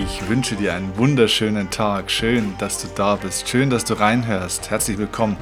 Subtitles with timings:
[0.00, 2.08] Ich wünsche dir einen wunderschönen Tag.
[2.08, 3.48] Schön, dass du da bist.
[3.48, 4.70] Schön, dass du reinhörst.
[4.70, 5.36] Herzlich willkommen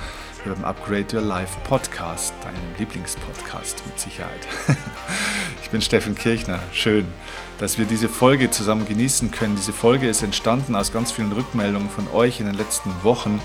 [0.46, 4.48] beim Upgrade Your Life Podcast, deinem Lieblingspodcast mit Sicherheit.
[5.62, 6.60] Ich bin Steffen Kirchner.
[6.72, 7.06] Schön,
[7.58, 9.56] dass wir diese Folge zusammen genießen können.
[9.56, 13.42] Diese Folge ist entstanden aus ganz vielen Rückmeldungen von euch in den letzten Wochen.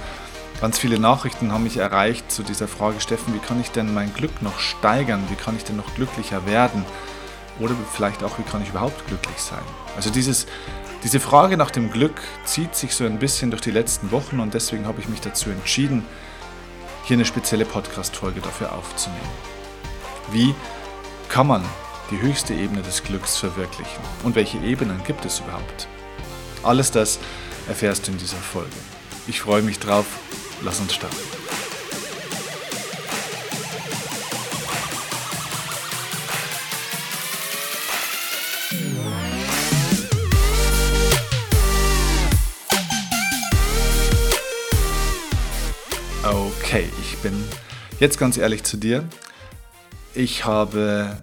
[0.61, 4.13] Ganz viele Nachrichten haben mich erreicht zu dieser Frage, Steffen, wie kann ich denn mein
[4.13, 5.23] Glück noch steigern?
[5.29, 6.85] Wie kann ich denn noch glücklicher werden?
[7.59, 9.63] Oder vielleicht auch, wie kann ich überhaupt glücklich sein?
[9.97, 10.45] Also dieses
[11.03, 14.53] diese Frage nach dem Glück zieht sich so ein bisschen durch die letzten Wochen und
[14.53, 16.05] deswegen habe ich mich dazu entschieden,
[17.05, 19.21] hier eine spezielle Podcast-Folge dafür aufzunehmen.
[20.31, 20.53] Wie
[21.27, 21.65] kann man
[22.11, 25.87] die höchste Ebene des Glücks verwirklichen und welche Ebenen gibt es überhaupt?
[26.61, 27.19] Alles das
[27.67, 28.69] erfährst du in dieser Folge.
[29.27, 30.05] Ich freue mich drauf.
[30.61, 31.40] Lass uns starten.
[48.01, 49.07] Jetzt ganz ehrlich zu dir.
[50.15, 51.21] Ich habe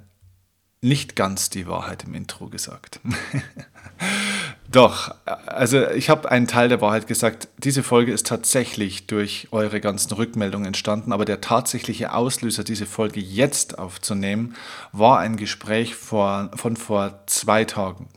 [0.80, 3.00] nicht ganz die Wahrheit im Intro gesagt.
[4.70, 7.48] Doch, also ich habe einen Teil der Wahrheit gesagt.
[7.58, 13.18] Diese Folge ist tatsächlich durch eure ganzen Rückmeldungen entstanden, aber der tatsächliche Auslöser, diese Folge
[13.18, 14.54] jetzt aufzunehmen,
[14.92, 18.08] war ein Gespräch vor, von vor zwei Tagen.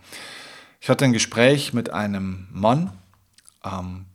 [0.81, 2.91] Ich hatte ein Gespräch mit einem Mann,
[3.65, 4.05] ähm,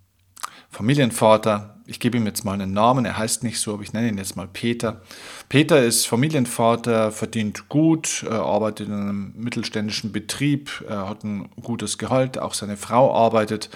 [0.71, 4.09] Familienvater, ich gebe ihm jetzt mal einen Namen, er heißt nicht so, aber ich nenne
[4.09, 5.01] ihn jetzt mal Peter.
[5.48, 12.39] Peter ist Familienvater, verdient gut, arbeitet in einem mittelständischen Betrieb, er hat ein gutes Gehalt,
[12.39, 13.70] auch seine Frau arbeitet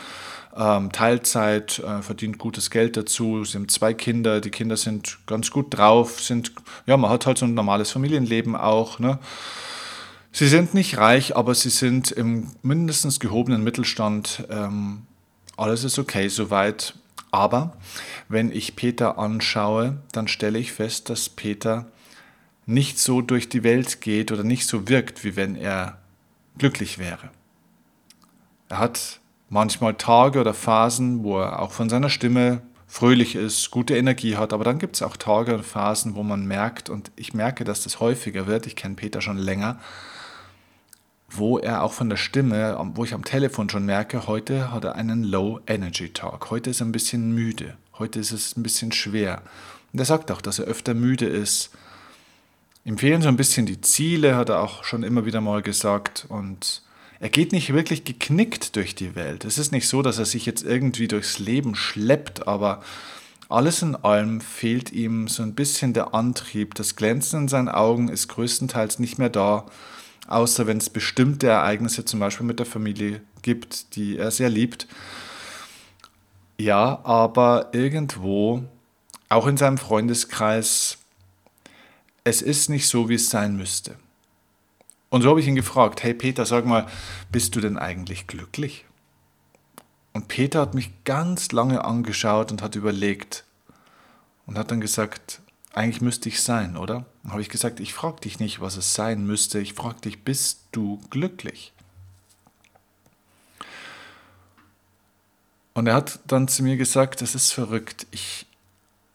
[0.56, 3.44] ähm, Teilzeit, äh, verdient gutes Geld dazu.
[3.44, 6.52] Sie haben zwei Kinder, die Kinder sind ganz gut drauf, sind,
[6.86, 9.18] ja, man hat halt so ein normales Familienleben auch, ne?
[10.32, 14.44] Sie sind nicht reich, aber sie sind im mindestens gehobenen Mittelstand.
[14.48, 15.02] Ähm,
[15.56, 16.94] alles ist okay soweit.
[17.30, 17.76] Aber
[18.28, 21.86] wenn ich Peter anschaue, dann stelle ich fest, dass Peter
[22.66, 25.98] nicht so durch die Welt geht oder nicht so wirkt, wie wenn er
[26.58, 27.30] glücklich wäre.
[28.68, 33.96] Er hat manchmal Tage oder Phasen, wo er auch von seiner Stimme fröhlich ist, gute
[33.96, 37.34] Energie hat, aber dann gibt es auch Tage und Phasen, wo man merkt, und ich
[37.34, 39.78] merke, dass das häufiger wird, ich kenne Peter schon länger,
[41.30, 44.96] wo er auch von der Stimme, wo ich am Telefon schon merke, heute hat er
[44.96, 46.50] einen Low-Energy-Talk.
[46.50, 47.76] Heute ist er ein bisschen müde.
[47.98, 49.42] Heute ist es ein bisschen schwer.
[49.92, 51.70] Und er sagt auch, dass er öfter müde ist.
[52.84, 56.26] Ihm fehlen so ein bisschen die Ziele, hat er auch schon immer wieder mal gesagt.
[56.28, 56.82] Und
[57.20, 59.44] er geht nicht wirklich geknickt durch die Welt.
[59.44, 62.82] Es ist nicht so, dass er sich jetzt irgendwie durchs Leben schleppt, aber
[63.48, 66.74] alles in allem fehlt ihm so ein bisschen der Antrieb.
[66.74, 69.66] Das Glänzen in seinen Augen ist größtenteils nicht mehr da
[70.30, 74.86] außer wenn es bestimmte Ereignisse zum Beispiel mit der Familie gibt, die er sehr liebt.
[76.58, 78.62] Ja, aber irgendwo,
[79.28, 80.98] auch in seinem Freundeskreis,
[82.24, 83.96] es ist nicht so, wie es sein müsste.
[85.08, 86.86] Und so habe ich ihn gefragt, hey Peter, sag mal,
[87.32, 88.84] bist du denn eigentlich glücklich?
[90.12, 93.44] Und Peter hat mich ganz lange angeschaut und hat überlegt
[94.46, 95.40] und hat dann gesagt,
[95.72, 97.06] eigentlich müsste ich sein, oder?
[97.22, 100.24] Dann habe ich gesagt, ich frage dich nicht, was es sein müsste, ich frage dich,
[100.24, 101.72] bist du glücklich?
[105.74, 108.06] Und er hat dann zu mir gesagt, das ist verrückt.
[108.10, 108.46] Ich,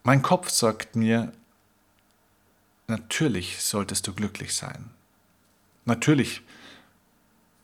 [0.02, 1.32] mein Kopf sagt mir,
[2.88, 4.90] natürlich solltest du glücklich sein.
[5.84, 6.42] Natürlich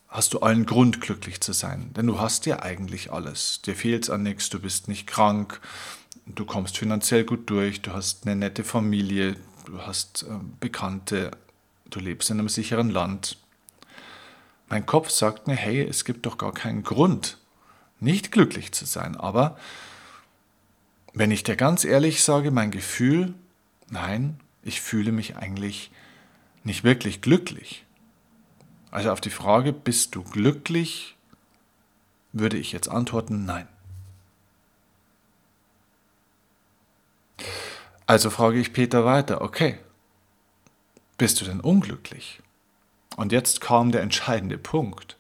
[0.09, 3.63] hast du allen Grund, glücklich zu sein, denn du hast ja eigentlich alles.
[3.63, 5.61] Dir fehlt an nichts, du bist nicht krank,
[6.27, 11.31] du kommst finanziell gut durch, du hast eine nette Familie, du hast äh, Bekannte,
[11.91, 13.39] du lebst in einem sicheren Land.
[14.69, 17.39] Mein Kopf sagt mir, hey, es gibt doch gar keinen Grund,
[18.01, 19.17] nicht glücklich zu sein.
[19.17, 19.59] Aber
[21.13, 23.35] wenn ich dir ganz ehrlich sage, mein Gefühl,
[23.91, 25.91] nein, ich fühle mich eigentlich
[26.65, 27.85] nicht wirklich glücklich.
[28.91, 31.17] Also auf die Frage, bist du glücklich,
[32.33, 33.69] würde ich jetzt antworten, nein.
[38.13, 39.79] Also frage ich Peter weiter, okay,
[41.17, 42.43] bist du denn unglücklich?
[43.17, 45.17] Und jetzt kam der entscheidende Punkt.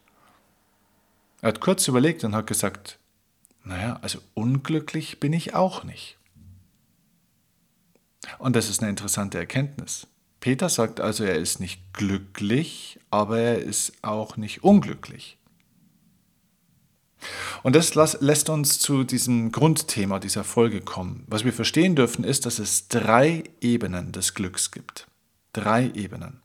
[1.41, 2.99] Er hat kurz überlegt und hat gesagt,
[3.65, 6.19] naja, also unglücklich bin ich auch nicht.
[8.39, 10.06] Und das ist eine interessante Erkenntnis.
[10.41, 15.39] Peter sagt also, er ist nicht glücklich, aber er ist auch nicht unglücklich.
[17.62, 21.24] Und das lässt uns zu diesem Grundthema dieser Folge kommen.
[21.28, 25.06] Was wir verstehen dürfen, ist, dass es drei Ebenen des Glücks gibt.
[25.52, 26.40] Drei Ebenen.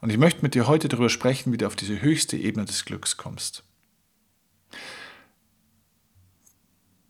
[0.00, 2.84] Und ich möchte mit dir heute darüber sprechen, wie du auf diese höchste Ebene des
[2.84, 3.64] Glücks kommst.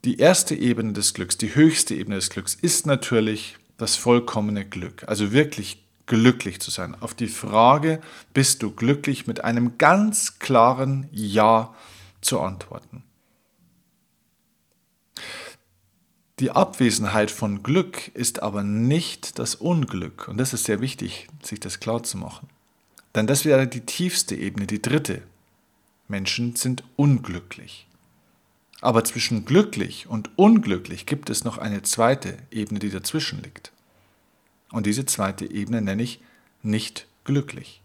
[0.04, 5.04] Die erste Ebene des Glücks, die höchste Ebene des Glücks ist natürlich das vollkommene Glück,
[5.06, 6.96] also wirklich glücklich zu sein.
[7.00, 8.00] Auf die Frage,
[8.34, 11.74] bist du glücklich, mit einem ganz klaren Ja
[12.20, 13.04] zu antworten.
[16.40, 20.28] Die Abwesenheit von Glück ist aber nicht das Unglück.
[20.28, 22.48] Und das ist sehr wichtig, sich das klar zu machen.
[23.14, 25.22] Denn das wäre die tiefste Ebene, die dritte.
[26.06, 27.86] Menschen sind unglücklich.
[28.80, 33.72] Aber zwischen glücklich und unglücklich gibt es noch eine zweite Ebene, die dazwischen liegt.
[34.72, 36.20] Und diese zweite Ebene nenne ich
[36.62, 37.82] nicht glücklich.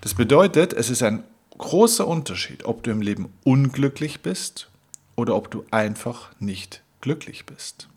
[0.00, 1.24] Das bedeutet, es ist ein
[1.56, 4.70] großer Unterschied, ob du im Leben unglücklich bist
[5.16, 7.88] oder ob du einfach nicht glücklich bist.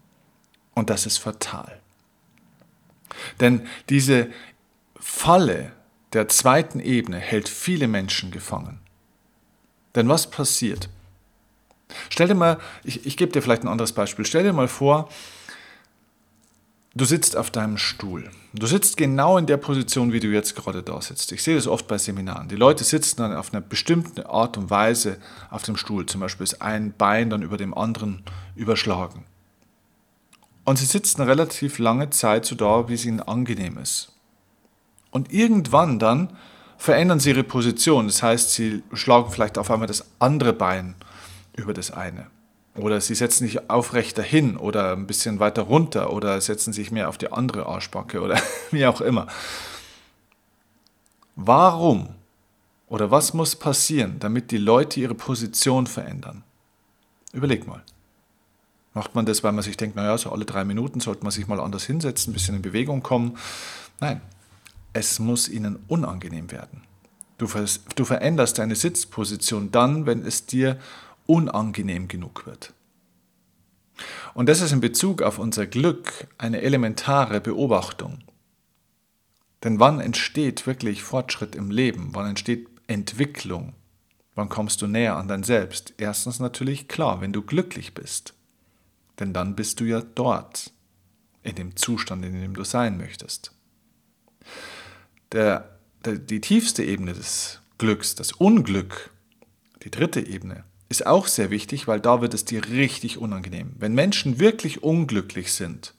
[0.73, 1.79] Und das ist fatal.
[3.39, 4.29] Denn diese
[4.95, 5.71] Falle
[6.13, 8.79] der zweiten Ebene hält viele Menschen gefangen.
[9.95, 10.89] Denn was passiert?
[12.09, 14.25] Stell dir mal, ich, ich gebe dir vielleicht ein anderes Beispiel.
[14.25, 15.09] Stell dir mal vor,
[16.93, 18.29] Du sitzt auf deinem Stuhl.
[18.53, 21.31] Du sitzt genau in der Position, wie du jetzt gerade da sitzt.
[21.31, 22.49] Ich sehe das oft bei Seminaren.
[22.49, 25.17] Die Leute sitzen dann auf eine bestimmte Art und Weise
[25.49, 26.05] auf dem Stuhl.
[26.05, 28.23] Zum Beispiel ist ein Bein dann über dem anderen
[28.55, 29.23] überschlagen.
[30.65, 34.11] Und sie sitzen relativ lange Zeit so da, wie es ihnen angenehm ist.
[35.11, 36.35] Und irgendwann dann
[36.77, 38.07] verändern sie ihre Position.
[38.07, 40.95] Das heißt, sie schlagen vielleicht auf einmal das andere Bein
[41.55, 42.27] über das eine.
[42.75, 47.09] Oder sie setzen sich aufrechter hin oder ein bisschen weiter runter oder setzen sich mehr
[47.09, 48.41] auf die andere Arschbacke oder
[48.71, 49.27] wie auch immer.
[51.35, 52.09] Warum
[52.88, 56.44] oder was muss passieren, damit die Leute ihre Position verändern?
[57.33, 57.81] Überleg mal.
[58.94, 61.47] Macht man das, weil man sich denkt, naja, so alle drei Minuten sollte man sich
[61.47, 63.38] mal anders hinsetzen, ein bisschen in Bewegung kommen?
[64.01, 64.19] Nein,
[64.91, 66.83] es muss ihnen unangenehm werden.
[67.38, 67.47] Du,
[67.95, 70.77] du veränderst deine Sitzposition dann, wenn es dir
[71.31, 72.73] unangenehm genug wird.
[74.33, 78.19] Und das ist in Bezug auf unser Glück eine elementare Beobachtung.
[79.63, 82.09] Denn wann entsteht wirklich Fortschritt im Leben?
[82.13, 83.73] Wann entsteht Entwicklung?
[84.35, 85.93] Wann kommst du näher an dein Selbst?
[85.97, 88.33] Erstens natürlich klar, wenn du glücklich bist.
[89.19, 90.73] Denn dann bist du ja dort,
[91.43, 93.53] in dem Zustand, in dem du sein möchtest.
[95.31, 99.11] Der, der, die tiefste Ebene des Glücks, das Unglück,
[99.83, 103.71] die dritte Ebene, ist auch sehr wichtig, weil da wird es dir richtig unangenehm.
[103.79, 105.93] Wenn Menschen wirklich unglücklich sind,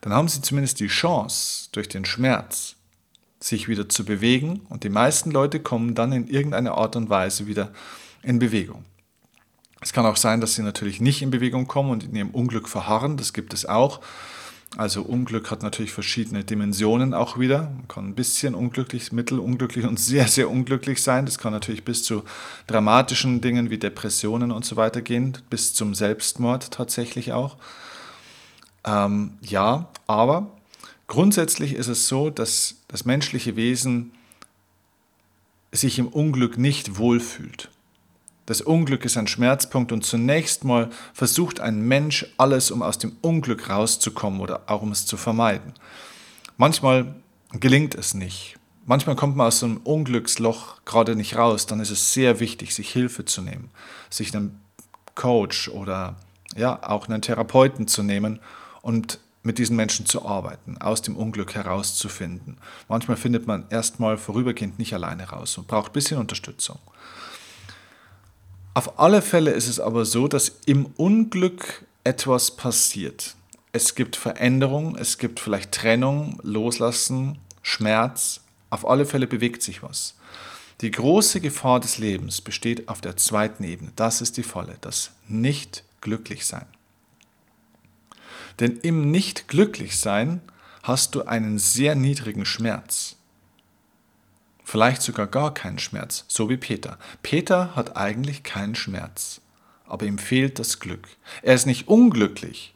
[0.00, 2.74] dann haben sie zumindest die Chance, durch den Schmerz
[3.40, 7.46] sich wieder zu bewegen und die meisten Leute kommen dann in irgendeiner Art und Weise
[7.46, 7.72] wieder
[8.22, 8.84] in Bewegung.
[9.80, 12.68] Es kann auch sein, dass sie natürlich nicht in Bewegung kommen und in ihrem Unglück
[12.68, 14.00] verharren, das gibt es auch.
[14.76, 17.70] Also Unglück hat natürlich verschiedene Dimensionen auch wieder.
[17.76, 21.24] Man kann ein bisschen unglücklich, mittelunglücklich und sehr, sehr unglücklich sein.
[21.24, 22.24] Das kann natürlich bis zu
[22.66, 27.56] dramatischen Dingen wie Depressionen und so weiter gehen, bis zum Selbstmord tatsächlich auch.
[28.84, 30.50] Ähm, ja, aber
[31.06, 34.12] grundsätzlich ist es so, dass das menschliche Wesen
[35.72, 37.70] sich im Unglück nicht wohlfühlt.
[38.46, 43.16] Das Unglück ist ein Schmerzpunkt und zunächst mal versucht ein Mensch alles, um aus dem
[43.20, 45.74] Unglück rauszukommen oder auch um es zu vermeiden.
[46.56, 47.16] Manchmal
[47.52, 48.56] gelingt es nicht.
[48.84, 51.66] Manchmal kommt man aus so einem Unglücksloch gerade nicht raus.
[51.66, 53.70] Dann ist es sehr wichtig, sich Hilfe zu nehmen,
[54.10, 54.60] sich einen
[55.16, 56.14] Coach oder
[56.54, 58.38] ja auch einen Therapeuten zu nehmen
[58.80, 62.58] und mit diesen Menschen zu arbeiten, aus dem Unglück herauszufinden.
[62.88, 66.78] Manchmal findet man erstmal vorübergehend nicht alleine raus und braucht ein bisschen Unterstützung.
[68.76, 73.34] Auf alle Fälle ist es aber so, dass im Unglück etwas passiert.
[73.72, 78.42] Es gibt Veränderung, es gibt vielleicht Trennung, Loslassen, Schmerz.
[78.68, 80.14] Auf alle Fälle bewegt sich was.
[80.82, 83.92] Die große Gefahr des Lebens besteht auf der zweiten Ebene.
[83.96, 86.66] Das ist die Falle, das nicht glücklich sein.
[88.60, 90.42] Denn im nicht glücklich sein
[90.82, 93.15] hast du einen sehr niedrigen Schmerz
[94.66, 96.98] vielleicht sogar gar keinen Schmerz, so wie Peter.
[97.22, 99.40] Peter hat eigentlich keinen Schmerz,
[99.86, 101.06] aber ihm fehlt das Glück.
[101.42, 102.74] Er ist nicht unglücklich,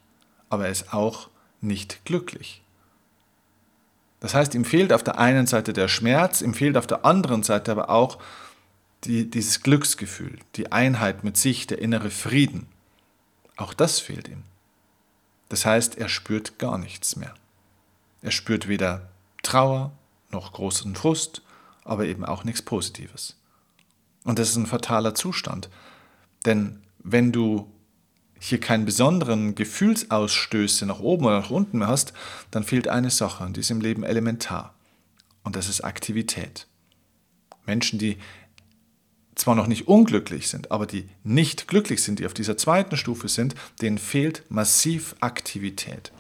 [0.48, 1.28] aber er ist auch
[1.60, 2.62] nicht glücklich.
[4.20, 7.42] Das heißt, ihm fehlt auf der einen Seite der Schmerz, ihm fehlt auf der anderen
[7.42, 8.18] Seite aber auch
[9.02, 12.68] die, dieses Glücksgefühl, die Einheit mit sich, der innere Frieden.
[13.56, 14.44] Auch das fehlt ihm.
[15.48, 17.34] Das heißt, er spürt gar nichts mehr.
[18.22, 19.08] Er spürt weder
[19.42, 19.90] Trauer
[20.30, 21.42] noch großen Frust,
[21.84, 23.36] aber eben auch nichts Positives.
[24.24, 25.68] Und das ist ein fataler Zustand.
[26.44, 27.70] Denn wenn du
[28.38, 32.12] hier keinen besonderen Gefühlsausstöße nach oben oder nach unten mehr hast,
[32.50, 34.74] dann fehlt eine Sache und die ist im Leben elementar.
[35.42, 36.66] Und das ist Aktivität.
[37.66, 38.18] Menschen, die
[39.34, 43.28] zwar noch nicht unglücklich sind, aber die nicht glücklich sind, die auf dieser zweiten Stufe
[43.28, 46.12] sind, denen fehlt massiv Aktivität.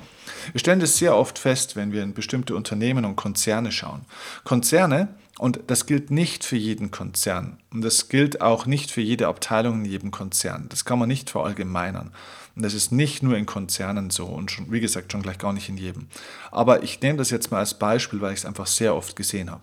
[0.52, 4.06] Wir stellen das sehr oft fest, wenn wir in bestimmte Unternehmen und Konzerne schauen.
[4.44, 9.26] Konzerne, und das gilt nicht für jeden Konzern, und das gilt auch nicht für jede
[9.26, 10.66] Abteilung in jedem Konzern.
[10.68, 12.12] Das kann man nicht verallgemeinern.
[12.54, 15.54] Und das ist nicht nur in Konzernen so und schon, wie gesagt, schon gleich gar
[15.54, 16.08] nicht in jedem.
[16.50, 19.50] Aber ich nehme das jetzt mal als Beispiel, weil ich es einfach sehr oft gesehen
[19.50, 19.62] habe.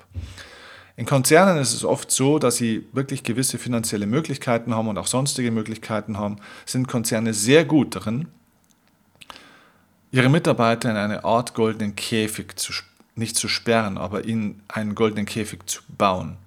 [0.96, 5.06] In Konzernen ist es oft so, dass sie wirklich gewisse finanzielle Möglichkeiten haben und auch
[5.06, 8.30] sonstige Möglichkeiten haben, sind Konzerne sehr gut darin,
[10.12, 12.74] ihre Mitarbeiter in eine Art goldenen Käfig zu,
[13.18, 16.38] nicht zu sperren, aber ihnen einen goldenen Käfig zu bauen.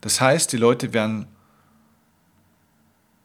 [0.00, 1.26] Das heißt, die Leute werden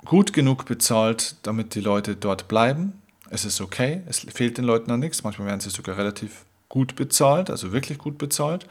[0.06, 3.02] gut genug bezahlt, damit die Leute dort bleiben.
[3.30, 5.24] Es ist okay, es fehlt den Leuten an nichts.
[5.24, 8.66] Manchmal werden sie sogar relativ gut bezahlt, also wirklich gut bezahlt.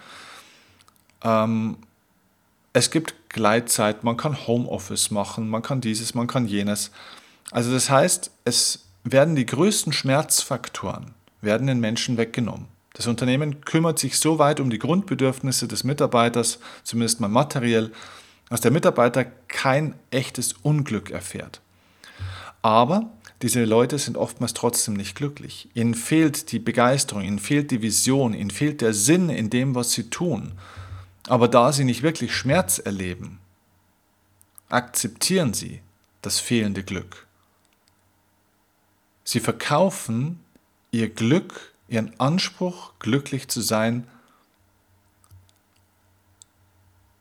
[1.23, 1.77] Ähm,
[2.73, 6.91] es gibt Gleitzeit, man kann Homeoffice machen, man kann dieses, man kann jenes.
[7.51, 12.67] Also das heißt, es werden die größten Schmerzfaktoren, werden den Menschen weggenommen.
[12.99, 17.93] Das Unternehmen kümmert sich so weit um die Grundbedürfnisse des Mitarbeiters, zumindest mal materiell,
[18.51, 21.61] dass der Mitarbeiter kein echtes Unglück erfährt.
[22.61, 23.09] Aber
[23.41, 25.69] diese Leute sind oftmals trotzdem nicht glücklich.
[25.75, 29.93] Ihnen fehlt die Begeisterung, ihnen fehlt die Vision, ihnen fehlt der Sinn in dem, was
[29.93, 30.55] sie tun.
[31.29, 33.39] Aber da sie nicht wirklich Schmerz erleben,
[34.71, 35.83] akzeptieren sie
[36.21, 37.29] das fehlende Glück.
[39.23, 40.41] Sie verkaufen
[40.91, 44.07] ihr Glück, ihren Anspruch, glücklich zu sein,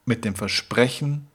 [0.05, 1.27] mit dem Versprechen,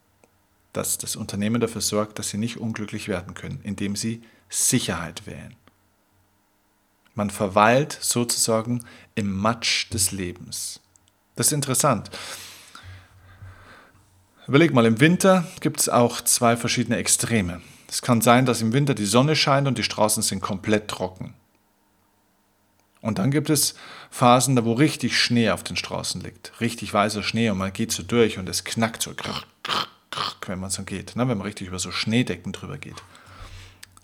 [0.72, 5.54] dass das Unternehmen dafür sorgt, dass sie nicht unglücklich werden können, indem sie Sicherheit wählen.
[7.14, 8.84] Man verweilt sozusagen
[9.14, 10.80] im Matsch des Lebens.
[11.36, 12.10] Das ist interessant.
[14.48, 17.60] Überleg mal, im Winter gibt es auch zwei verschiedene Extreme.
[17.88, 21.34] Es kann sein, dass im Winter die Sonne scheint und die Straßen sind komplett trocken.
[23.02, 23.74] Und dann gibt es
[24.10, 26.52] Phasen, da wo richtig Schnee auf den Straßen liegt.
[26.60, 29.12] Richtig weißer Schnee und man geht so durch und es knackt so,
[30.46, 31.28] wenn man so geht, ne?
[31.28, 33.02] wenn man richtig über so Schneedecken drüber geht.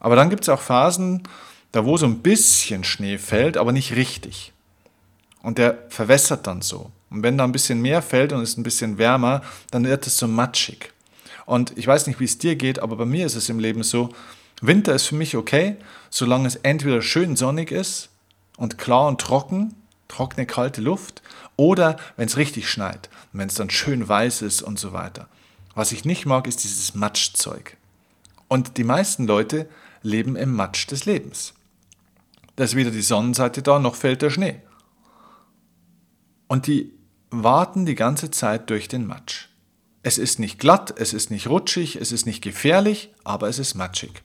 [0.01, 1.23] Aber dann gibt es auch Phasen,
[1.71, 4.53] da wo so ein bisschen Schnee fällt, aber nicht richtig.
[5.43, 6.91] Und der verwässert dann so.
[7.11, 10.19] Und wenn da ein bisschen mehr fällt und es ein bisschen wärmer, dann wird es
[10.19, 10.93] so matschig.
[11.47, 13.83] Und ich weiß nicht, wie es dir geht, aber bei mir ist es im Leben
[13.85, 14.11] so,
[14.61, 15.77] Winter ist für mich okay,
[16.11, 18.11] solange es entweder schön sonnig ist
[18.59, 19.75] und klar und trocken,
[20.09, 21.23] trockene, kalte Luft,
[21.57, 25.29] oder wenn es richtig schneit wenn es dann schön weiß ist und so weiter.
[25.75, 27.77] Was ich nicht mag, ist dieses Matschzeug.
[28.49, 29.69] Und die meisten Leute
[30.03, 31.55] leben im Matsch des Lebens.
[32.57, 34.61] Da ist weder die Sonnenseite da, noch fällt der Schnee.
[36.49, 36.93] Und die
[37.31, 39.49] warten die ganze Zeit durch den Matsch.
[40.03, 43.75] Es ist nicht glatt, es ist nicht rutschig, es ist nicht gefährlich, aber es ist
[43.75, 44.23] matschig.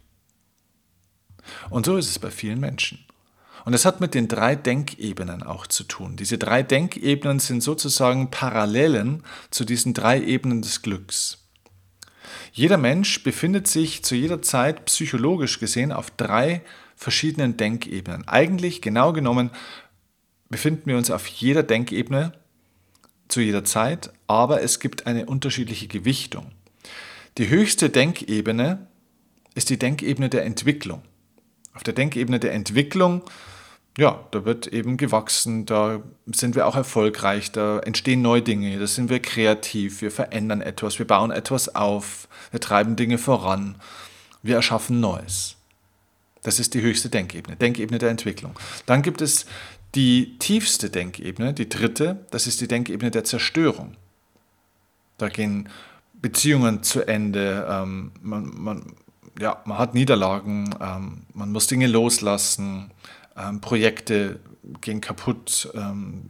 [1.70, 3.06] Und so ist es bei vielen Menschen.
[3.66, 6.18] Und es hat mit den drei Denkebenen auch zu tun.
[6.18, 11.50] Diese drei Denkebenen sind sozusagen Parallelen zu diesen drei Ebenen des Glücks.
[12.52, 16.62] Jeder Mensch befindet sich zu jeder Zeit psychologisch gesehen auf drei
[16.96, 18.28] verschiedenen Denkebenen.
[18.28, 19.50] Eigentlich genau genommen
[20.50, 22.34] befinden wir uns auf jeder Denkebene
[23.28, 26.52] zu jeder Zeit, aber es gibt eine unterschiedliche Gewichtung.
[27.40, 28.88] Die höchste Denkebene
[29.56, 31.02] ist die Denkebene der Entwicklung.
[31.74, 33.24] Auf der Denkebene der Entwicklung,
[33.98, 38.88] ja, da wird eben gewachsen, da sind wir auch erfolgreich, da entstehen neue Dinge, da
[38.88, 43.76] sind wir kreativ, wir verändern etwas, wir bauen etwas auf, wir treiben Dinge voran,
[44.42, 45.58] wir erschaffen Neues.
[46.42, 48.54] Das ist die höchste Denkebene, Denkebene der Entwicklung.
[48.86, 49.46] Dann gibt es
[49.96, 53.96] die tiefste Denkebene, die dritte, das ist die Denkebene der Zerstörung.
[55.18, 55.70] Da gehen
[56.14, 58.94] Beziehungen zu Ende, ähm, man, man,
[59.40, 62.92] ja, man hat Niederlagen, ähm, man muss Dinge loslassen,
[63.38, 64.40] ähm, Projekte
[64.82, 66.30] gehen kaputt, ähm,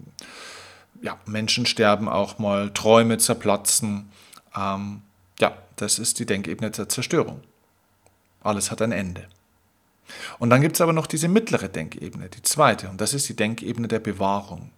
[1.02, 4.10] ja, Menschen sterben auch mal, Träume zerplatzen.
[4.56, 5.02] Ähm,
[5.40, 7.42] ja, das ist die Denkebene der Zerstörung.
[8.42, 9.28] Alles hat ein Ende.
[10.40, 13.36] Und dann gibt es aber noch diese mittlere Denkebene, die zweite, und das ist die
[13.36, 14.72] Denkebene der Bewahrung.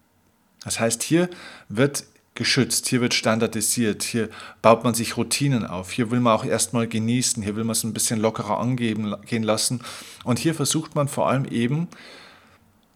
[0.63, 1.29] Das heißt, hier
[1.70, 2.05] wird
[2.36, 4.30] geschützt, hier wird standardisiert, hier
[4.62, 7.84] baut man sich Routinen auf, hier will man auch erstmal genießen, hier will man es
[7.84, 9.82] ein bisschen lockerer angehen lassen
[10.25, 11.88] und hier versucht man vor allem eben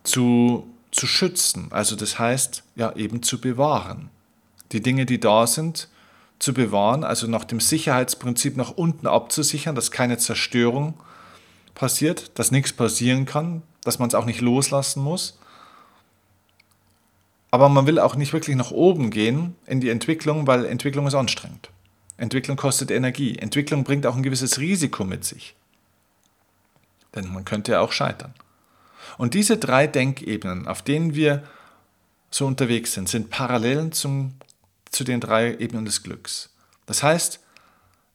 [0.03, 4.09] zu, zu schützen, also das heißt ja eben zu bewahren.
[4.73, 5.87] Die Dinge, die da sind,
[6.39, 10.95] zu bewahren, also nach dem Sicherheitsprinzip nach unten abzusichern, dass keine Zerstörung
[11.75, 15.39] passiert, dass nichts passieren kann, dass man es auch nicht loslassen muss.
[17.51, 21.15] Aber man will auch nicht wirklich nach oben gehen in die Entwicklung, weil Entwicklung ist
[21.15, 21.69] anstrengend.
[22.17, 23.37] Entwicklung kostet Energie.
[23.37, 25.55] Entwicklung bringt auch ein gewisses Risiko mit sich.
[27.15, 28.33] Denn man könnte ja auch scheitern.
[29.17, 31.43] Und diese drei Denkebenen, auf denen wir
[32.29, 34.35] so unterwegs sind, sind Parallelen zum,
[34.91, 36.53] zu den drei Ebenen des Glücks.
[36.85, 37.39] Das heißt,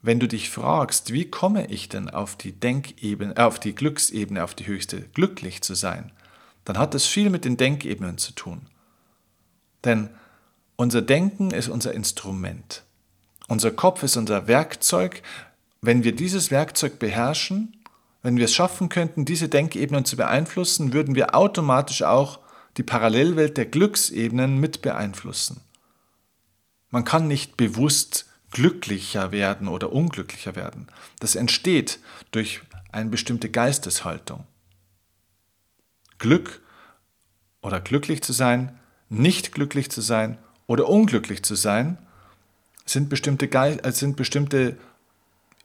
[0.02, 4.44] wenn du dich fragst, wie komme ich denn auf die Denkebene, äh, auf die Glücksebene,
[4.44, 6.12] auf die höchste, glücklich zu sein,
[6.64, 8.66] dann hat das viel mit den Denkebenen zu tun.
[9.84, 10.10] Denn
[10.76, 12.82] unser Denken ist unser Instrument.
[13.48, 15.22] Unser Kopf ist unser Werkzeug.
[15.80, 17.76] Wenn wir dieses Werkzeug beherrschen,
[18.22, 22.40] wenn wir es schaffen könnten, diese Denkebenen zu beeinflussen, würden wir automatisch auch
[22.78, 25.60] die Parallelwelt der Glücksebenen mit beeinflussen.
[26.90, 30.86] Man kann nicht bewusst glücklicher werden oder unglücklicher werden.
[31.20, 31.98] Das entsteht
[32.30, 32.62] durch
[32.92, 34.46] eine bestimmte Geisteshaltung.
[36.18, 36.62] Glück
[37.60, 41.98] oder glücklich zu sein, nicht glücklich zu sein oder unglücklich zu sein,
[42.86, 44.76] sind bestimmte, äh, sind bestimmte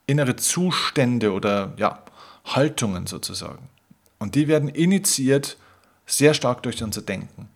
[0.08, 2.04] innere Zustände oder ja,
[2.46, 3.70] Haltungen sozusagen.
[4.18, 5.58] Und die werden initiiert
[6.06, 7.48] sehr stark durch unser Denken.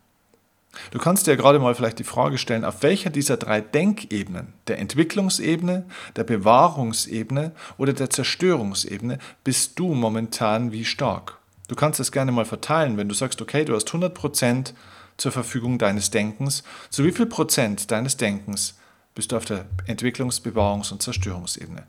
[0.91, 4.79] Du kannst dir gerade mal vielleicht die Frage stellen, auf welcher dieser drei Denkebenen, der
[4.79, 5.85] Entwicklungsebene,
[6.15, 11.37] der Bewahrungsebene oder der Zerstörungsebene, bist du momentan wie stark?
[11.67, 14.73] Du kannst es gerne mal verteilen, wenn du sagst, okay, du hast 100%
[15.23, 18.77] zur Verfügung deines Denkens, zu wie viel Prozent deines Denkens
[19.15, 21.87] bist du auf der Entwicklungs-, Bewahrungs- und Zerstörungsebene?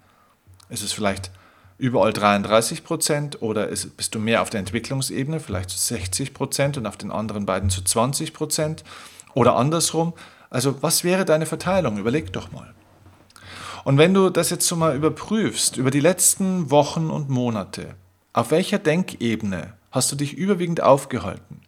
[0.69, 1.33] Ist es vielleicht
[1.77, 6.77] überall 33 Prozent oder ist, bist du mehr auf der Entwicklungsebene, vielleicht zu 60 Prozent
[6.77, 8.85] und auf den anderen beiden zu 20 Prozent
[9.35, 10.13] oder andersrum?
[10.49, 11.99] Also was wäre deine Verteilung?
[11.99, 12.73] Überleg doch mal.
[13.83, 17.97] Und wenn du das jetzt so mal überprüfst, über die letzten Wochen und Monate,
[18.33, 21.63] auf welcher Denkebene hast du dich überwiegend aufgehalten?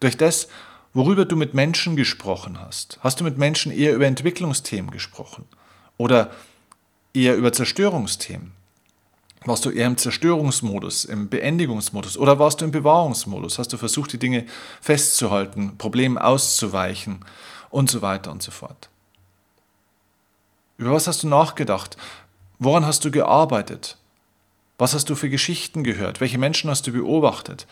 [0.00, 0.48] Durch das,
[0.92, 2.98] worüber du mit Menschen gesprochen hast.
[3.00, 5.44] Hast du mit Menschen eher über Entwicklungsthemen gesprochen
[5.96, 6.30] oder
[7.14, 8.52] eher über Zerstörungsthemen?
[9.44, 13.58] Warst du eher im Zerstörungsmodus, im Beendigungsmodus oder warst du im Bewahrungsmodus?
[13.58, 14.44] Hast du versucht, die Dinge
[14.82, 17.24] festzuhalten, Problemen auszuweichen
[17.70, 18.90] und so weiter und so fort?
[20.76, 21.96] Über was hast du nachgedacht?
[22.58, 23.96] Woran hast du gearbeitet?
[24.76, 26.20] Was hast du für Geschichten gehört?
[26.20, 27.66] Welche Menschen hast du beobachtet?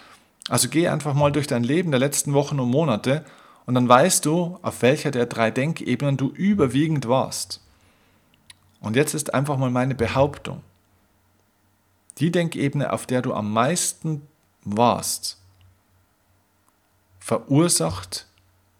[0.48, 3.24] Also geh einfach mal durch dein Leben der letzten Wochen und Monate
[3.66, 7.62] und dann weißt du, auf welcher der drei Denkebenen du überwiegend warst.
[8.80, 10.62] Und jetzt ist einfach mal meine Behauptung.
[12.18, 14.22] Die Denkebene, auf der du am meisten
[14.64, 15.38] warst,
[17.18, 18.26] verursacht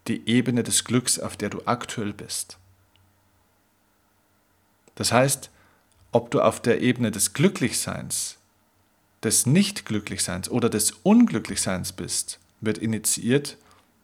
[0.06, 2.58] die Ebene des Glücks, auf der du aktuell bist.
[4.94, 5.50] Das heißt,
[6.12, 8.37] ob du auf der Ebene des Glücklichseins,
[9.22, 13.56] des Nicht-Glücklichseins oder des Unglücklichseins bist, wird initiiert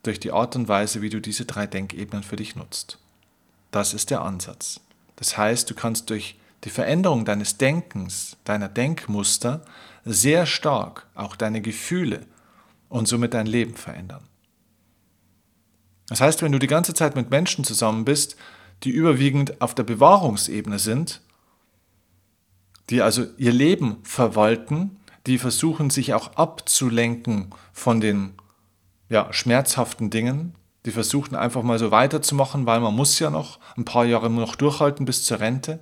[0.03, 2.99] durch die Art und Weise, wie du diese drei Denkebenen für dich nutzt.
[3.71, 4.81] Das ist der Ansatz.
[5.17, 9.65] Das heißt, du kannst durch die Veränderung deines Denkens, deiner Denkmuster
[10.05, 12.27] sehr stark auch deine Gefühle
[12.89, 14.25] und somit dein Leben verändern.
[16.09, 18.37] Das heißt, wenn du die ganze Zeit mit Menschen zusammen bist,
[18.83, 21.21] die überwiegend auf der Bewahrungsebene sind,
[22.91, 28.35] die also ihr Leben verwalten, die versuchen sich auch abzulenken von den
[29.09, 33.85] ja, schmerzhaften Dingen, die versuchen einfach mal so weiterzumachen, weil man muss ja noch ein
[33.85, 35.81] paar Jahre noch durchhalten bis zur Rente.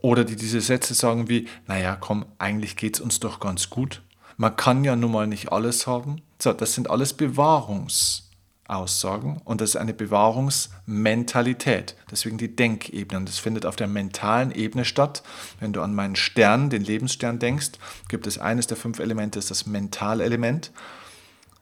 [0.00, 4.02] Oder die diese Sätze sagen wie, naja, komm, eigentlich geht es uns doch ganz gut.
[4.38, 6.22] Man kann ja nun mal nicht alles haben.
[6.40, 7.12] So, das sind alles
[8.70, 11.96] Bewahrungsaussagen und das ist eine Bewahrungsmentalität.
[12.10, 13.18] Deswegen die Denkebene.
[13.18, 15.22] Und das findet auf der mentalen Ebene statt.
[15.58, 17.72] Wenn du an meinen Stern, den Lebensstern denkst,
[18.08, 20.70] gibt es eines der fünf Elemente, das ist das Mentalelement.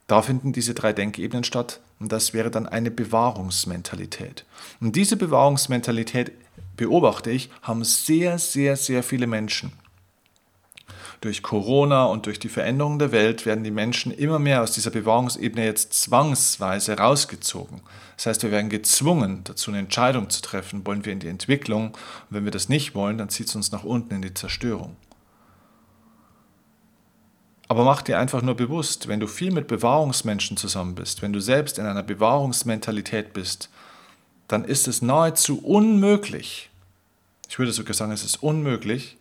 [0.07, 4.44] Da finden diese drei Denkebenen statt und das wäre dann eine Bewahrungsmentalität.
[4.81, 6.33] Und diese Bewahrungsmentalität
[6.77, 9.73] beobachte ich, haben sehr, sehr, sehr viele Menschen.
[11.20, 14.90] Durch Corona und durch die Veränderung der Welt werden die Menschen immer mehr aus dieser
[14.90, 17.81] Bewahrungsebene jetzt zwangsweise rausgezogen.
[18.16, 21.88] Das heißt, wir werden gezwungen, dazu eine Entscheidung zu treffen, wollen wir in die Entwicklung.
[21.88, 21.96] Und
[22.31, 24.96] wenn wir das nicht wollen, dann zieht es uns nach unten in die Zerstörung.
[27.66, 31.40] Aber mach dir einfach nur bewusst, wenn du viel mit Bewahrungsmenschen zusammen bist, wenn du
[31.40, 33.70] selbst in einer Bewahrungsmentalität bist,
[34.46, 36.70] dann ist es nahezu unmöglich,
[37.48, 39.17] ich würde sogar sagen, es ist unmöglich,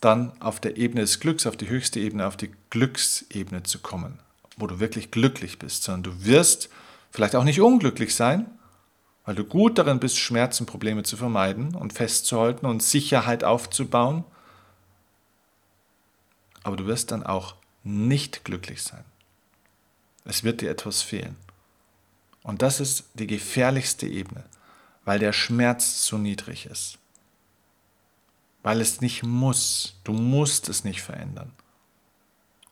[0.00, 4.18] dann auf der Ebene des Glücks, auf die höchste Ebene, auf die Glücksebene zu kommen,
[4.56, 6.68] wo du wirklich glücklich bist, sondern du wirst
[7.10, 8.46] vielleicht auch nicht unglücklich sein,
[9.24, 14.24] weil du gut darin bist, Schmerzen, Probleme zu vermeiden und festzuhalten und Sicherheit aufzubauen.
[16.62, 17.54] aber du wirst dann auch
[17.84, 19.04] nicht glücklich sein.
[20.24, 21.36] Es wird dir etwas fehlen.
[22.42, 24.44] Und das ist die gefährlichste Ebene,
[25.04, 26.98] weil der Schmerz so niedrig ist.
[28.66, 29.94] Weil es nicht muss.
[30.02, 31.52] Du musst es nicht verändern.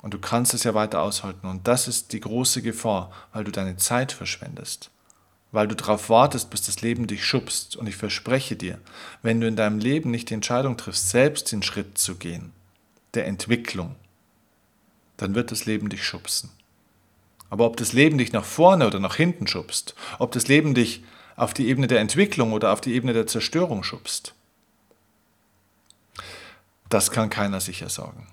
[0.02, 1.46] Und du kannst es ja weiter aushalten.
[1.46, 4.90] Und das ist die große Gefahr, weil du deine Zeit verschwendest.
[5.52, 7.76] Weil du darauf wartest, bis das Leben dich schubst.
[7.76, 8.80] Und ich verspreche dir,
[9.22, 12.50] wenn du in deinem Leben nicht die Entscheidung triffst, selbst den Schritt zu gehen,
[13.14, 13.94] der Entwicklung,
[15.16, 16.50] dann wird das Leben dich schubsen.
[17.50, 21.04] Aber ob das Leben dich nach vorne oder nach hinten schubst, ob das Leben dich
[21.36, 24.34] auf die Ebene der Entwicklung oder auf die Ebene der Zerstörung schubst,
[26.94, 28.28] das kann keiner sicher sagen.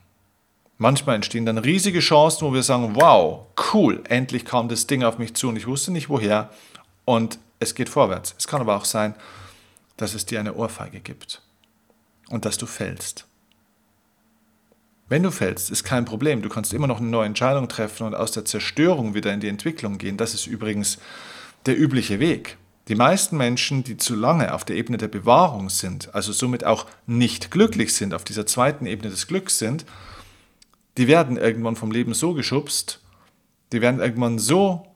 [0.78, 5.18] Manchmal entstehen dann riesige Chancen, wo wir sagen, wow, cool, endlich kam das Ding auf
[5.18, 6.52] mich zu und ich wusste nicht woher
[7.04, 8.36] und es geht vorwärts.
[8.38, 9.16] Es kann aber auch sein,
[9.98, 11.42] dass es dir eine Ohrfeige gibt
[12.30, 13.26] und dass du fällst.
[15.10, 16.44] Wenn du fällst, ist kein Problem.
[16.44, 19.50] Du kannst immer noch eine neue Entscheidung treffen und aus der Zerstörung wieder in die
[19.50, 20.18] Entwicklung gehen.
[20.18, 21.00] Das ist übrigens
[21.66, 22.58] der übliche Weg.
[22.88, 26.88] Die meisten Menschen, die zu lange auf der Ebene der Bewahrung sind, also somit auch
[27.06, 29.86] nicht glücklich sind, auf dieser zweiten Ebene des Glücks sind,
[30.98, 33.02] die werden irgendwann vom Leben so geschubst,
[33.72, 34.88] die werden irgendwann so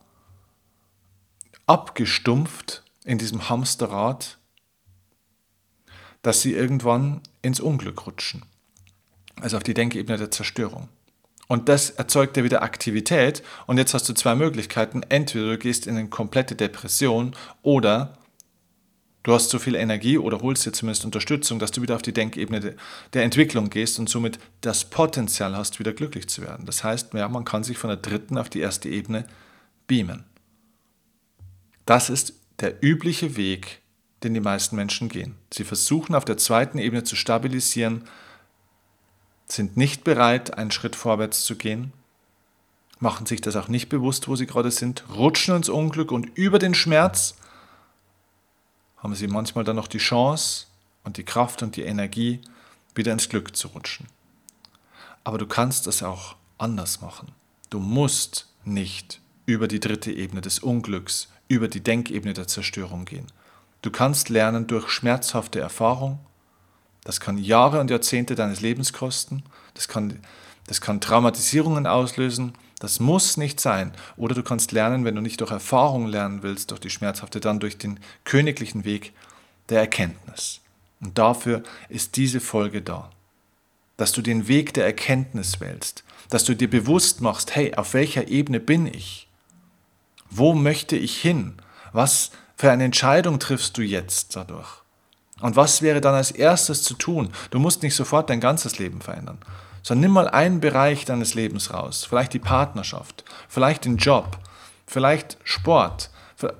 [1.66, 4.38] abgestumpft in diesem Hamsterrad,
[6.22, 8.44] dass sie irgendwann ins Unglück rutschen
[9.40, 10.88] also auf die Denkebene der Zerstörung.
[11.48, 13.42] Und das erzeugt ja wieder Aktivität.
[13.66, 15.02] Und jetzt hast du zwei Möglichkeiten.
[15.08, 18.18] Entweder du gehst in eine komplette Depression oder
[19.22, 22.12] du hast so viel Energie oder holst dir zumindest Unterstützung, dass du wieder auf die
[22.12, 22.76] Denkebene
[23.12, 26.66] der Entwicklung gehst und somit das Potenzial hast, wieder glücklich zu werden.
[26.66, 29.26] Das heißt, ja, man kann sich von der dritten auf die erste Ebene
[29.86, 30.24] beamen.
[31.86, 33.82] Das ist der übliche Weg,
[34.22, 35.36] den die meisten Menschen gehen.
[35.52, 38.04] Sie versuchen auf der zweiten Ebene zu stabilisieren,
[39.48, 41.92] sind nicht bereit, einen Schritt vorwärts zu gehen,
[42.98, 46.58] machen sich das auch nicht bewusst, wo sie gerade sind, rutschen ins Unglück und über
[46.58, 47.36] den Schmerz
[48.98, 50.66] haben sie manchmal dann noch die Chance
[51.04, 52.40] und die Kraft und die Energie,
[52.94, 54.06] wieder ins Glück zu rutschen.
[55.22, 57.32] Aber du kannst es auch anders machen.
[57.70, 63.26] Du musst nicht über die dritte Ebene des Unglücks, über die Denkebene der Zerstörung gehen.
[63.82, 66.18] Du kannst lernen durch schmerzhafte Erfahrung,
[67.06, 69.44] das kann Jahre und Jahrzehnte deines Lebens kosten.
[69.74, 70.18] Das kann,
[70.66, 72.54] das kann Traumatisierungen auslösen.
[72.80, 73.92] Das muss nicht sein.
[74.16, 77.60] Oder du kannst lernen, wenn du nicht durch Erfahrung lernen willst, durch die schmerzhafte, dann
[77.60, 79.12] durch den königlichen Weg
[79.68, 80.62] der Erkenntnis.
[81.00, 83.10] Und dafür ist diese Folge da.
[83.96, 86.02] Dass du den Weg der Erkenntnis wählst.
[86.28, 89.28] Dass du dir bewusst machst, hey, auf welcher Ebene bin ich?
[90.28, 91.54] Wo möchte ich hin?
[91.92, 94.82] Was für eine Entscheidung triffst du jetzt dadurch?
[95.40, 97.30] Und was wäre dann als erstes zu tun?
[97.50, 99.38] Du musst nicht sofort dein ganzes Leben verändern,
[99.82, 102.06] sondern nimm mal einen Bereich deines Lebens raus.
[102.08, 104.38] Vielleicht die Partnerschaft, vielleicht den Job,
[104.86, 106.10] vielleicht Sport,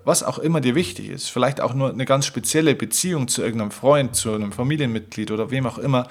[0.05, 1.29] was auch immer dir wichtig ist.
[1.29, 5.67] Vielleicht auch nur eine ganz spezielle Beziehung zu irgendeinem Freund, zu einem Familienmitglied oder wem
[5.67, 6.09] auch immer.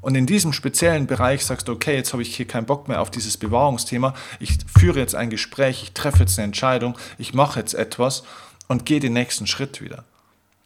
[0.00, 3.00] Und in diesem speziellen Bereich sagst du, okay, jetzt habe ich hier keinen Bock mehr
[3.00, 4.14] auf dieses Bewahrungsthema.
[4.38, 8.22] Ich führe jetzt ein Gespräch, ich treffe jetzt eine Entscheidung, ich mache jetzt etwas
[8.68, 10.04] und gehe den nächsten Schritt wieder.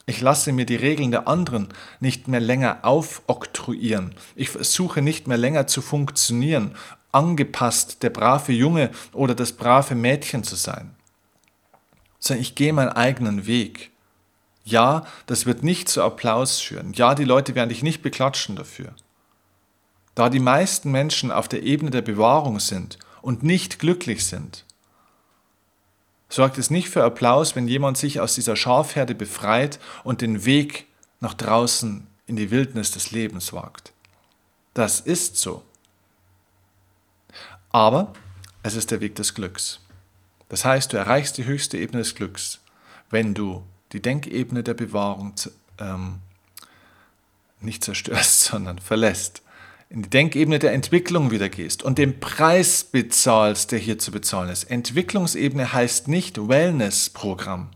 [0.07, 1.69] Ich lasse mir die Regeln der anderen
[2.01, 4.15] nicht mehr länger aufoktroyieren.
[4.35, 6.75] Ich versuche nicht mehr länger zu funktionieren,
[7.13, 10.95] angepasst der brave Junge oder das brave Mädchen zu sein.
[12.19, 13.91] Sondern ich gehe meinen eigenen Weg.
[14.65, 16.93] Ja, das wird nicht zu Applaus führen.
[16.95, 18.95] Ja, die Leute werden dich nicht beklatschen dafür.
[20.15, 24.65] Da die meisten Menschen auf der Ebene der Bewahrung sind und nicht glücklich sind,
[26.33, 30.87] sorgt es nicht für Applaus, wenn jemand sich aus dieser Schafherde befreit und den Weg
[31.21, 33.93] nach draußen in die Wildnis des Lebens wagt.
[34.73, 35.63] Das ist so.
[37.71, 38.15] Aber
[38.63, 39.81] es ist der Weg des Glücks.
[40.49, 42.61] Das heißt, du erreichst die höchste Ebene des Glücks,
[43.11, 45.35] wenn du die Denkebene der Bewahrung
[45.79, 46.21] ähm,
[47.61, 49.43] nicht zerstörst, sondern verlässt
[49.93, 54.49] in die Denkebene der Entwicklung wieder gehst und den Preis bezahlst, der hier zu bezahlen
[54.49, 54.65] ist.
[54.65, 57.71] Entwicklungsebene heißt nicht Wellness-Programm.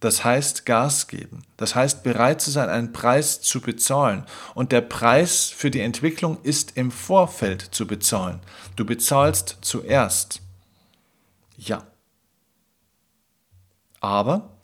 [0.00, 1.42] Das heißt Gas geben.
[1.58, 4.24] Das heißt bereit zu sein, einen Preis zu bezahlen.
[4.54, 8.40] Und der Preis für die Entwicklung ist im Vorfeld zu bezahlen.
[8.76, 10.40] Du bezahlst zuerst.
[11.58, 11.86] Ja.
[14.00, 14.57] Aber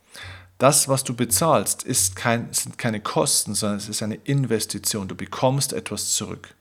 [0.57, 5.07] das, was du bezahlst, ist kein, sind keine Kosten, sondern es ist eine Investition.
[5.07, 6.55] Du bekommst etwas zurück.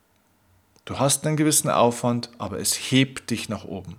[0.85, 3.97] Du hast einen gewissen Aufwand, aber es hebt dich nach oben.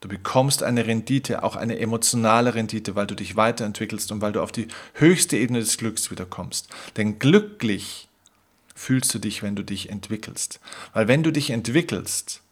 [0.00, 4.42] Du bekommst eine Rendite, auch eine emotionale Rendite, weil du dich weiterentwickelst und weil du
[4.42, 6.68] auf die höchste Ebene des Glücks wiederkommst.
[6.96, 8.08] Denn glücklich
[8.74, 10.58] fühlst du dich, wenn du dich entwickelst.
[10.92, 12.42] Weil wenn du dich entwickelst,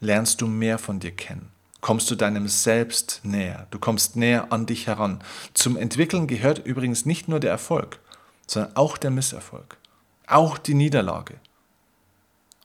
[0.00, 1.50] lernst du mehr von dir kennen.
[1.80, 3.66] Kommst du deinem Selbst näher.
[3.70, 5.22] Du kommst näher an dich heran.
[5.54, 8.00] Zum Entwickeln gehört übrigens nicht nur der Erfolg,
[8.46, 9.78] sondern auch der Misserfolg.
[10.26, 11.36] Auch die Niederlage.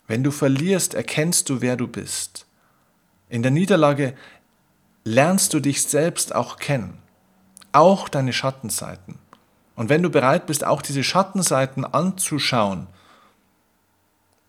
[0.08, 2.46] Wenn du verlierst, erkennst du, wer du bist.
[3.30, 4.16] In der Niederlage
[5.04, 6.98] lernst du dich selbst auch kennen.
[7.72, 9.18] Auch deine Schattenseiten.
[9.76, 12.88] Und wenn du bereit bist, auch diese Schattenseiten anzuschauen,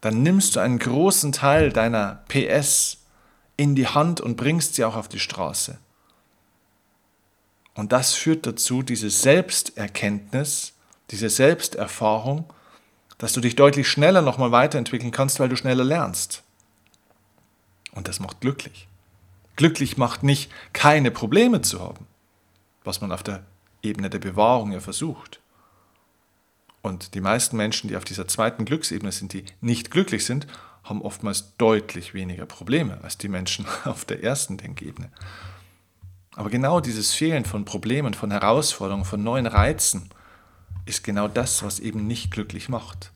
[0.00, 2.98] dann nimmst du einen großen Teil deiner PS
[3.56, 5.78] in die Hand und bringst sie auch auf die Straße.
[7.74, 10.72] Und das führt dazu, diese Selbsterkenntnis,
[11.10, 12.44] diese Selbsterfahrung,
[13.18, 16.42] dass du dich deutlich schneller nochmal weiterentwickeln kannst, weil du schneller lernst.
[17.92, 18.88] Und das macht glücklich.
[19.56, 22.06] Glücklich macht nicht, keine Probleme zu haben,
[22.84, 23.44] was man auf der
[23.82, 25.40] Ebene der Bewahrung ja versucht.
[26.82, 30.46] Und die meisten Menschen, die auf dieser zweiten Glücksebene sind, die nicht glücklich sind,
[30.86, 35.10] haben oftmals deutlich weniger Probleme als die Menschen auf der ersten Denkebene.
[36.34, 40.10] Aber genau dieses Fehlen von Problemen, von Herausforderungen, von neuen Reizen
[40.84, 43.12] ist genau das, was eben nicht glücklich macht.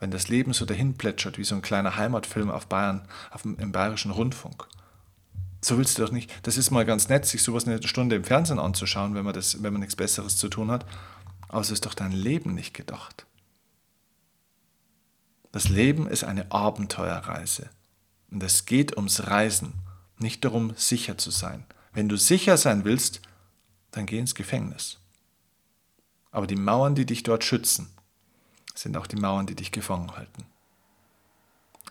[0.00, 3.56] Wenn das Leben so dahin plätschert wie so ein kleiner Heimatfilm auf Bayern, auf dem,
[3.58, 4.66] im bayerischen Rundfunk.
[5.62, 6.32] So willst du doch nicht.
[6.42, 9.62] Das ist mal ganz nett, sich sowas eine Stunde im Fernsehen anzuschauen, wenn man, das,
[9.62, 10.86] wenn man nichts Besseres zu tun hat.
[11.48, 13.26] Aber es ist doch dein Leben nicht gedacht.
[15.52, 17.70] Das Leben ist eine Abenteuerreise.
[18.30, 19.74] Und es geht ums Reisen,
[20.18, 21.64] nicht darum, sicher zu sein.
[21.92, 23.20] Wenn du sicher sein willst,
[23.90, 24.98] dann geh ins Gefängnis.
[26.30, 27.90] Aber die Mauern, die dich dort schützen,
[28.74, 30.44] sind auch die Mauern, die dich gefangen halten.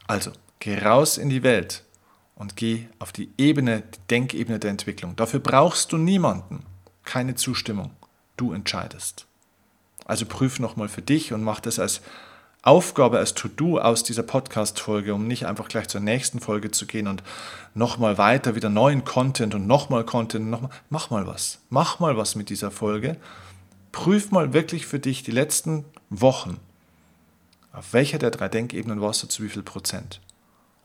[0.07, 1.83] Also, geh raus in die Welt
[2.35, 5.15] und geh auf die Ebene, die Denkebene der Entwicklung.
[5.17, 6.65] Dafür brauchst du niemanden,
[7.03, 7.91] keine Zustimmung.
[8.37, 9.27] Du entscheidest.
[10.05, 12.01] Also prüf nochmal für dich und mach das als
[12.61, 17.07] Aufgabe, als To-Do aus dieser Podcast-Folge, um nicht einfach gleich zur nächsten Folge zu gehen
[17.07, 17.23] und
[17.73, 20.71] nochmal weiter wieder neuen Content und nochmal Content und nochmal.
[20.89, 21.59] Mach mal was.
[21.69, 23.15] Mach mal was mit dieser Folge.
[23.93, 26.59] Prüf mal wirklich für dich die letzten Wochen.
[27.71, 30.19] Auf welcher der drei Denkebenen warst du zu wie viel Prozent?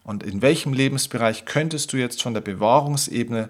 [0.04, 3.48] Und in welchem Lebensbereich könntest du jetzt von der Bewahrungsebene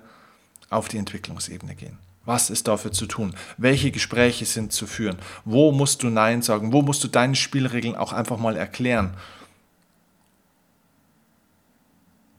[0.70, 1.98] auf die Entwicklungsebene gehen?
[2.24, 3.34] Was ist dafür zu tun?
[3.58, 5.18] Welche Gespräche sind zu führen?
[5.44, 6.72] Wo musst du Nein sagen?
[6.72, 9.16] Wo musst du deine Spielregeln auch einfach mal erklären?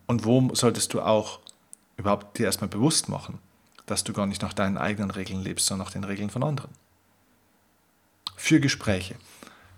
[0.07, 1.39] Und wo solltest du auch
[1.97, 3.39] überhaupt dir erstmal bewusst machen,
[3.85, 6.71] dass du gar nicht nach deinen eigenen Regeln lebst, sondern nach den Regeln von anderen?
[8.35, 9.15] Für Gespräche.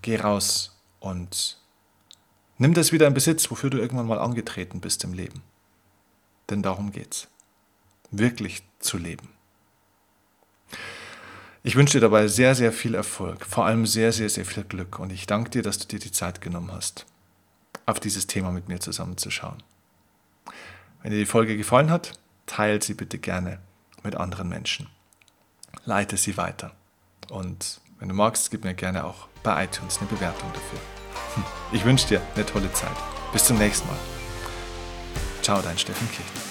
[0.01, 1.57] Geh raus und
[2.57, 5.41] nimm das wieder in Besitz, wofür du irgendwann mal angetreten bist im Leben.
[6.49, 7.27] Denn darum geht's.
[8.09, 9.36] Wirklich zu leben.
[11.63, 14.99] Ich wünsche dir dabei sehr, sehr viel Erfolg, vor allem sehr, sehr, sehr viel Glück
[14.99, 17.05] und ich danke dir, dass du dir die Zeit genommen hast,
[17.85, 19.63] auf dieses Thema mit mir zusammenzuschauen.
[21.01, 23.59] Wenn dir die Folge gefallen hat, teile sie bitte gerne
[24.03, 24.87] mit anderen Menschen.
[25.85, 26.71] Leite sie weiter.
[27.29, 30.79] Und wenn du magst, gib mir gerne auch bei iTunes eine Bewertung dafür.
[31.35, 31.43] Hm.
[31.71, 32.95] Ich wünsche dir eine tolle Zeit.
[33.33, 33.97] Bis zum nächsten Mal.
[35.41, 36.46] Ciao, dein Steffen Kirchner.